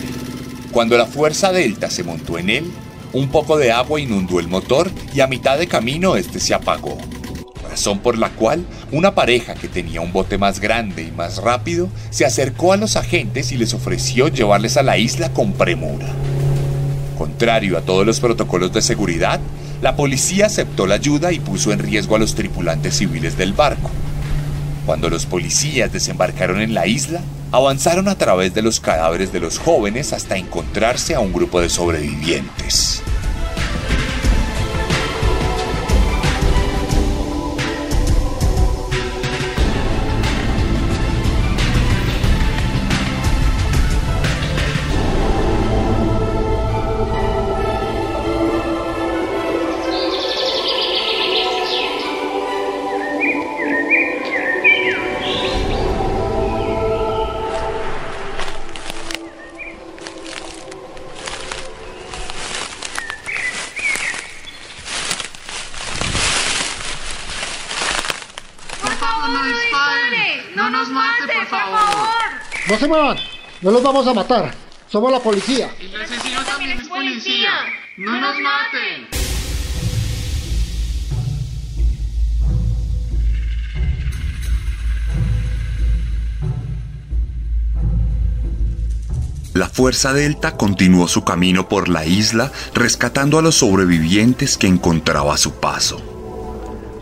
Cuando 0.71 0.97
la 0.97 1.05
fuerza 1.05 1.51
Delta 1.51 1.89
se 1.89 2.03
montó 2.03 2.37
en 2.37 2.49
él, 2.49 2.71
un 3.13 3.29
poco 3.29 3.57
de 3.57 3.71
agua 3.71 4.01
inundó 4.01 4.39
el 4.39 4.47
motor 4.47 4.91
y 5.13 5.21
a 5.21 5.27
mitad 5.27 5.57
de 5.57 5.67
camino 5.67 6.15
este 6.15 6.39
se 6.39 6.53
apagó. 6.53 6.97
Razón 7.69 7.99
por 7.99 8.17
la 8.17 8.29
cual 8.29 8.65
una 8.91 9.15
pareja 9.15 9.53
que 9.53 9.67
tenía 9.67 10.01
un 10.01 10.11
bote 10.11 10.37
más 10.37 10.59
grande 10.59 11.03
y 11.03 11.11
más 11.11 11.37
rápido 11.37 11.89
se 12.09 12.25
acercó 12.25 12.73
a 12.73 12.77
los 12.77 12.95
agentes 12.95 13.51
y 13.51 13.57
les 13.57 13.73
ofreció 13.73 14.27
llevarles 14.27 14.77
a 14.77 14.83
la 14.83 14.97
isla 14.97 15.31
con 15.31 15.53
premura. 15.53 16.07
Contrario 17.17 17.77
a 17.77 17.81
todos 17.81 18.05
los 18.05 18.19
protocolos 18.19 18.73
de 18.73 18.81
seguridad, 18.81 19.39
la 19.81 19.95
policía 19.95 20.47
aceptó 20.47 20.87
la 20.87 20.95
ayuda 20.95 21.31
y 21.31 21.39
puso 21.39 21.71
en 21.71 21.79
riesgo 21.79 22.15
a 22.15 22.19
los 22.19 22.35
tripulantes 22.35 22.97
civiles 22.97 23.37
del 23.37 23.53
barco. 23.53 23.89
Cuando 24.85 25.09
los 25.09 25.25
policías 25.25 25.91
desembarcaron 25.91 26.61
en 26.61 26.73
la 26.73 26.87
isla, 26.87 27.21
avanzaron 27.53 28.07
a 28.07 28.15
través 28.15 28.55
de 28.55 28.63
los 28.63 28.79
cadáveres 28.79 29.31
de 29.31 29.39
los 29.39 29.59
jóvenes 29.59 30.11
hasta 30.11 30.37
encontrarse 30.37 31.13
a 31.13 31.19
un 31.19 31.31
grupo 31.31 31.61
de 31.61 31.69
sobrevivientes. 31.69 33.03
No 72.69 72.77
se 72.77 72.87
muevan, 72.87 73.17
no 73.61 73.71
los 73.71 73.83
vamos 73.83 74.07
a 74.07 74.13
matar. 74.13 74.53
Somos 74.89 75.11
la 75.11 75.19
policía. 75.19 75.69
El 75.79 76.01
asesino 76.01 76.41
también 76.43 76.79
es 76.79 76.87
policía. 76.87 77.51
No 77.97 78.21
nos 78.21 78.35
maten. 78.39 79.07
La 89.53 89.67
Fuerza 89.67 90.13
Delta 90.13 90.57
continuó 90.57 91.07
su 91.07 91.23
camino 91.23 91.69
por 91.69 91.89
la 91.89 92.05
isla 92.05 92.51
rescatando 92.73 93.37
a 93.37 93.41
los 93.41 93.55
sobrevivientes 93.55 94.57
que 94.57 94.67
encontraba 94.67 95.35
a 95.35 95.37
su 95.37 95.55
paso. 95.59 96.01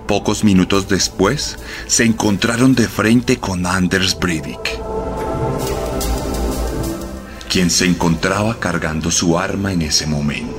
Pocos 0.08 0.44
minutos 0.44 0.90
después, 0.90 1.58
se 1.88 2.04
encontraron 2.04 2.76
de 2.76 2.90
frente 2.90 3.38
con 3.38 3.66
Anders 3.66 4.20
Breivik, 4.20 4.60
quien 7.52 7.70
se 7.70 7.86
encontraba 7.86 8.60
cargando 8.60 9.12
su 9.12 9.38
arma 9.38 9.74
en 9.74 9.82
ese 9.82 10.08
momento. 10.08 10.51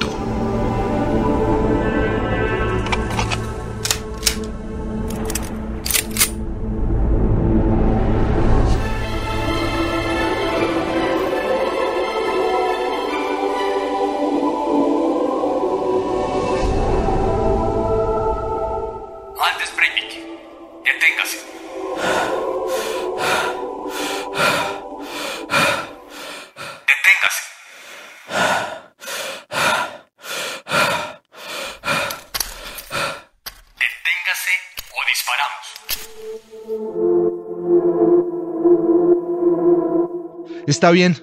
Está 40.83 40.90
bien. 40.90 41.16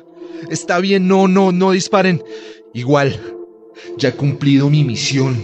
Está 0.49 0.79
bien, 0.79 1.09
no, 1.09 1.27
no, 1.27 1.51
no 1.51 1.71
disparen. 1.71 2.23
Igual, 2.73 3.19
ya 3.97 4.07
he 4.07 4.13
cumplido 4.13 4.69
mi 4.69 4.85
misión. 4.85 5.37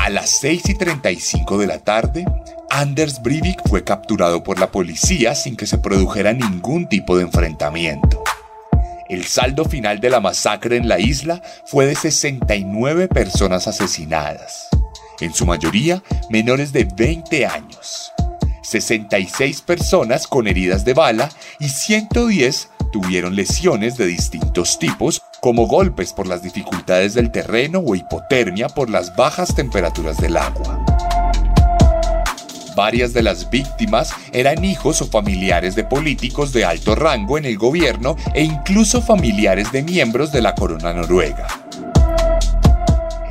A 0.00 0.10
las 0.10 0.40
6 0.40 0.70
y 0.70 0.74
35 0.74 1.58
de 1.58 1.66
la 1.68 1.78
tarde, 1.78 2.24
Anders 2.78 3.20
Breivik 3.20 3.68
fue 3.68 3.82
capturado 3.82 4.44
por 4.44 4.60
la 4.60 4.70
policía 4.70 5.34
sin 5.34 5.56
que 5.56 5.66
se 5.66 5.78
produjera 5.78 6.32
ningún 6.32 6.88
tipo 6.88 7.16
de 7.16 7.24
enfrentamiento. 7.24 8.22
El 9.08 9.24
saldo 9.24 9.64
final 9.64 9.98
de 9.98 10.10
la 10.10 10.20
masacre 10.20 10.76
en 10.76 10.86
la 10.86 11.00
isla 11.00 11.42
fue 11.66 11.86
de 11.86 11.96
69 11.96 13.08
personas 13.08 13.66
asesinadas, 13.66 14.68
en 15.18 15.34
su 15.34 15.44
mayoría 15.44 16.04
menores 16.30 16.72
de 16.72 16.84
20 16.84 17.46
años. 17.46 18.12
66 18.62 19.60
personas 19.62 20.28
con 20.28 20.46
heridas 20.46 20.84
de 20.84 20.94
bala 20.94 21.30
y 21.58 21.70
110 21.70 22.70
tuvieron 22.92 23.34
lesiones 23.34 23.96
de 23.96 24.06
distintos 24.06 24.78
tipos 24.78 25.20
como 25.40 25.66
golpes 25.66 26.12
por 26.12 26.28
las 26.28 26.44
dificultades 26.44 27.14
del 27.14 27.32
terreno 27.32 27.80
o 27.80 27.96
hipotermia 27.96 28.68
por 28.68 28.88
las 28.88 29.16
bajas 29.16 29.56
temperaturas 29.56 30.18
del 30.18 30.36
agua. 30.36 31.07
Varias 32.78 33.12
de 33.12 33.24
las 33.24 33.50
víctimas 33.50 34.12
eran 34.32 34.64
hijos 34.64 35.02
o 35.02 35.06
familiares 35.08 35.74
de 35.74 35.82
políticos 35.82 36.52
de 36.52 36.64
alto 36.64 36.94
rango 36.94 37.36
en 37.36 37.44
el 37.44 37.58
gobierno 37.58 38.14
e 38.34 38.44
incluso 38.44 39.02
familiares 39.02 39.72
de 39.72 39.82
miembros 39.82 40.30
de 40.30 40.42
la 40.42 40.54
corona 40.54 40.92
noruega. 40.92 41.48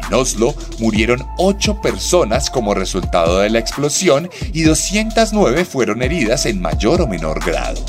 En 0.06 0.14
Oslo 0.14 0.54
murieron 0.80 1.26
8 1.38 1.80
personas 1.82 2.50
como 2.50 2.74
resultado 2.74 3.40
de 3.40 3.50
la 3.50 3.60
explosión 3.60 4.30
y 4.52 4.64
209 4.64 5.64
fueron 5.64 6.02
heridas 6.02 6.46
en 6.46 6.60
mayor 6.60 7.00
o 7.00 7.08
menor 7.08 7.42
grado. 7.42 7.80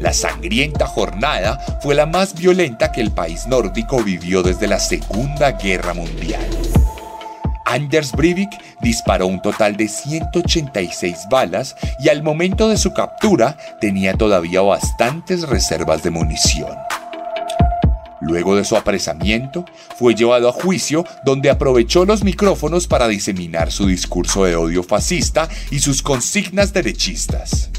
La 0.00 0.12
sangrienta 0.12 0.88
jornada 0.88 1.78
fue 1.80 1.94
la 1.94 2.06
más 2.06 2.34
violenta 2.34 2.90
que 2.90 3.02
el 3.02 3.12
país 3.12 3.46
nórdico 3.46 4.02
vivió 4.02 4.42
desde 4.42 4.66
la 4.66 4.80
Segunda 4.80 5.52
Guerra 5.52 5.94
Mundial. 5.94 6.44
Anders 7.70 8.10
Breivik 8.10 8.50
disparó 8.80 9.28
un 9.28 9.40
total 9.40 9.76
de 9.76 9.86
186 9.86 11.28
balas 11.30 11.76
y 12.00 12.08
al 12.08 12.24
momento 12.24 12.68
de 12.68 12.76
su 12.76 12.92
captura 12.92 13.56
tenía 13.80 14.14
todavía 14.14 14.60
bastantes 14.60 15.48
reservas 15.48 16.02
de 16.02 16.10
munición. 16.10 16.76
Luego 18.20 18.56
de 18.56 18.64
su 18.64 18.76
apresamiento, 18.76 19.64
fue 19.96 20.16
llevado 20.16 20.48
a 20.48 20.52
juicio 20.52 21.04
donde 21.24 21.48
aprovechó 21.48 22.04
los 22.04 22.24
micrófonos 22.24 22.88
para 22.88 23.06
diseminar 23.06 23.70
su 23.70 23.86
discurso 23.86 24.44
de 24.44 24.56
odio 24.56 24.82
fascista 24.82 25.48
y 25.70 25.78
sus 25.78 26.02
consignas 26.02 26.72
derechistas. 26.72 27.70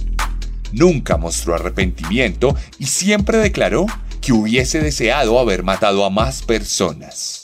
Nunca 0.71 1.17
mostró 1.17 1.53
arrepentimiento 1.53 2.55
y 2.79 2.85
siempre 2.85 3.39
declaró 3.39 3.87
que 4.21 4.31
hubiese 4.31 4.79
deseado 4.79 5.37
haber 5.37 5.63
matado 5.63 6.05
a 6.05 6.09
más 6.09 6.43
personas. 6.43 7.40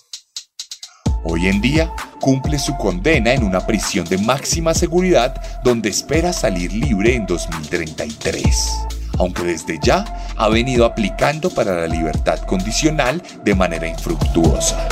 Hoy 1.30 1.48
en 1.48 1.60
día 1.60 1.92
cumple 2.22 2.58
su 2.58 2.78
condena 2.78 3.34
en 3.34 3.44
una 3.44 3.60
prisión 3.68 4.06
de 4.06 4.18
máxima 4.18 4.74
seguridad 4.74 5.36
donde 5.62 5.90
espera 5.90 6.32
salir 6.32 6.72
libre 6.72 7.16
en 7.16 7.26
2033, 7.26 8.88
aunque 9.20 9.44
desde 9.44 9.78
ya 9.84 10.06
ha 10.38 10.48
venido 10.48 10.86
aplicando 10.86 11.50
para 11.50 11.76
la 11.76 11.88
libertad 11.88 12.40
condicional 12.44 13.22
de 13.44 13.56
manera 13.56 13.90
infructuosa. 13.90 14.88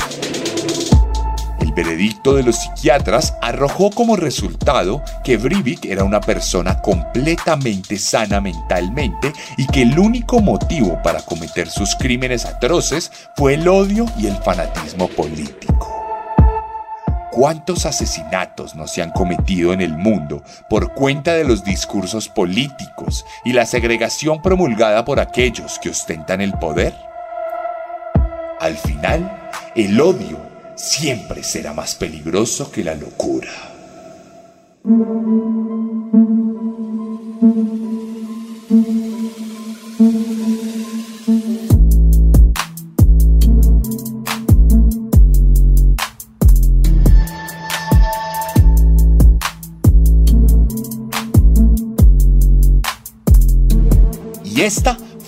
El 1.58 1.72
veredicto 1.72 2.34
de 2.34 2.42
los 2.42 2.56
psiquiatras 2.56 3.34
arrojó 3.40 3.90
como 3.90 4.14
resultado 4.16 5.02
que 5.24 5.38
Breivik 5.38 5.86
era 5.86 6.04
una 6.04 6.20
persona 6.20 6.82
completamente 6.82 7.96
sana 7.96 8.42
mentalmente 8.42 9.32
y 9.56 9.66
que 9.68 9.82
el 9.82 9.98
único 9.98 10.40
motivo 10.40 11.00
para 11.02 11.22
cometer 11.22 11.70
sus 11.70 11.94
crímenes 11.94 12.44
atroces 12.44 13.10
fue 13.36 13.54
el 13.54 13.66
odio 13.66 14.04
y 14.18 14.26
el 14.26 14.36
fanatismo 14.36 15.08
político. 15.08 15.95
¿Cuántos 17.36 17.84
asesinatos 17.84 18.74
no 18.76 18.86
se 18.86 19.02
han 19.02 19.10
cometido 19.10 19.74
en 19.74 19.82
el 19.82 19.92
mundo 19.92 20.42
por 20.70 20.94
cuenta 20.94 21.34
de 21.34 21.44
los 21.44 21.62
discursos 21.64 22.30
políticos 22.30 23.26
y 23.44 23.52
la 23.52 23.66
segregación 23.66 24.40
promulgada 24.40 25.04
por 25.04 25.20
aquellos 25.20 25.78
que 25.78 25.90
ostentan 25.90 26.40
el 26.40 26.54
poder? 26.54 26.94
Al 28.58 28.78
final, 28.78 29.50
el 29.74 30.00
odio 30.00 30.38
siempre 30.76 31.42
será 31.42 31.74
más 31.74 31.94
peligroso 31.94 32.72
que 32.72 32.82
la 32.82 32.94
locura. 32.94 33.50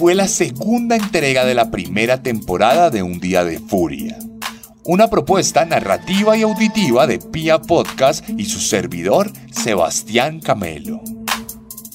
Fue 0.08 0.14
la 0.14 0.26
segunda 0.26 0.96
entrega 0.96 1.44
de 1.44 1.52
la 1.52 1.70
primera 1.70 2.22
temporada 2.22 2.88
de 2.88 3.02
Un 3.02 3.20
Día 3.20 3.44
de 3.44 3.58
Furia. 3.58 4.18
Una 4.82 5.10
propuesta 5.10 5.66
narrativa 5.66 6.34
y 6.34 6.40
auditiva 6.40 7.06
de 7.06 7.18
Pia 7.18 7.60
Podcast 7.60 8.24
y 8.26 8.46
su 8.46 8.58
servidor 8.58 9.30
Sebastián 9.50 10.40
Camelo. 10.40 11.02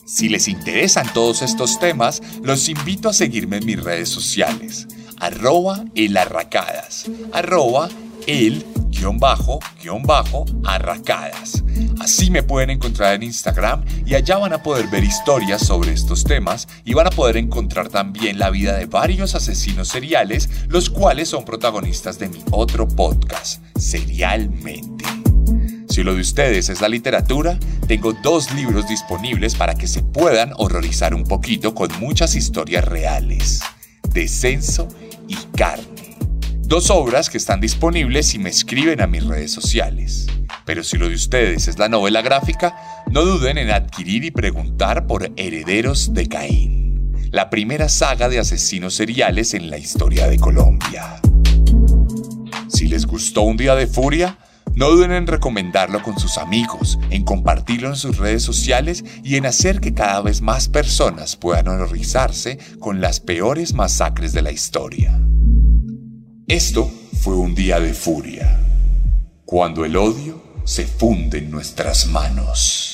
Si 0.05 0.29
les 0.29 0.47
interesan 0.47 1.11
todos 1.11 1.41
estos 1.41 1.79
temas, 1.79 2.21
los 2.43 2.69
invito 2.69 3.09
a 3.09 3.13
seguirme 3.13 3.57
en 3.57 3.65
mis 3.65 3.83
redes 3.83 4.09
sociales. 4.09 4.87
Arroba 5.19 5.83
elarracadas. 5.95 7.09
Arroba 7.31 7.89
el 8.27 8.63
guion 8.93 9.19
bajo, 9.19 9.59
guion 9.81 10.03
bajo, 10.03 10.45
arracadas. 10.63 11.63
Así 11.99 12.29
me 12.29 12.43
pueden 12.43 12.69
encontrar 12.69 13.15
en 13.15 13.23
Instagram 13.23 13.83
y 14.05 14.15
allá 14.15 14.37
van 14.37 14.53
a 14.53 14.63
poder 14.63 14.87
ver 14.87 15.03
historias 15.03 15.65
sobre 15.65 15.91
estos 15.91 16.23
temas 16.23 16.67
y 16.85 16.93
van 16.93 17.07
a 17.07 17.11
poder 17.11 17.37
encontrar 17.37 17.89
también 17.89 18.39
la 18.39 18.49
vida 18.49 18.77
de 18.77 18.85
varios 18.85 19.35
asesinos 19.35 19.87
seriales, 19.87 20.49
los 20.67 20.89
cuales 20.89 21.29
son 21.29 21.45
protagonistas 21.45 22.19
de 22.19 22.29
mi 22.29 22.43
otro 22.51 22.87
podcast, 22.87 23.61
Serialmente. 23.77 25.05
Si 25.89 26.01
lo 26.01 26.15
de 26.15 26.21
ustedes 26.21 26.69
es 26.69 26.81
la 26.81 26.89
literatura, 26.89 27.59
tengo 27.87 28.13
dos 28.13 28.51
libros 28.53 28.87
disponibles 28.87 29.55
para 29.55 29.75
que 29.75 29.87
se 29.87 30.01
puedan 30.01 30.51
horrorizar 30.57 31.13
un 31.13 31.23
poquito 31.23 31.75
con 31.75 31.89
muchas 31.99 32.35
historias 32.35 32.83
reales. 32.83 33.61
Descenso 34.11 34.87
y 35.27 35.35
Carne. 35.55 35.92
Dos 36.65 36.89
obras 36.89 37.29
que 37.29 37.37
están 37.37 37.59
disponibles 37.59 38.27
si 38.27 38.39
me 38.39 38.49
escriben 38.49 39.01
a 39.01 39.07
mis 39.07 39.25
redes 39.25 39.51
sociales. 39.51 40.27
Pero 40.65 40.83
si 40.83 40.97
lo 40.97 41.09
de 41.09 41.15
ustedes 41.15 41.67
es 41.67 41.77
la 41.77 41.89
novela 41.89 42.21
gráfica, 42.21 43.03
no 43.11 43.25
duden 43.25 43.57
en 43.57 43.69
adquirir 43.69 44.23
y 44.23 44.31
preguntar 44.31 45.05
por 45.05 45.29
Herederos 45.35 46.13
de 46.13 46.27
Caín, 46.27 47.11
la 47.31 47.49
primera 47.49 47.89
saga 47.89 48.29
de 48.29 48.39
asesinos 48.39 48.95
seriales 48.95 49.53
en 49.53 49.69
la 49.69 49.77
historia 49.77 50.27
de 50.27 50.39
Colombia. 50.39 51.19
Si 52.69 52.87
les 52.87 53.05
gustó 53.05 53.41
un 53.41 53.57
día 53.57 53.75
de 53.75 53.85
furia, 53.85 54.37
no 54.73 54.89
duden 54.89 55.11
en 55.11 55.27
recomendarlo 55.27 56.01
con 56.01 56.17
sus 56.17 56.37
amigos, 56.37 56.97
en 57.11 57.25
compartirlo 57.25 57.89
en 57.89 57.97
sus 57.97 58.17
redes 58.17 58.41
sociales 58.41 59.03
y 59.23 59.35
en 59.35 59.45
hacer 59.45 59.81
que 59.81 59.93
cada 59.93 60.21
vez 60.21 60.41
más 60.41 60.69
personas 60.69 61.35
puedan 61.35 61.67
horrorizarse 61.67 62.57
con 62.79 63.01
las 63.01 63.19
peores 63.19 63.73
masacres 63.73 64.31
de 64.31 64.41
la 64.41 64.51
historia. 64.51 65.19
Esto 66.53 66.87
fue 67.19 67.35
un 67.35 67.55
día 67.55 67.79
de 67.79 67.95
furia, 67.95 68.59
cuando 69.43 69.85
el 69.85 69.97
odio 69.97 70.39
se 70.65 70.85
funde 70.85 71.39
en 71.39 71.49
nuestras 71.49 72.05
manos. 72.05 72.92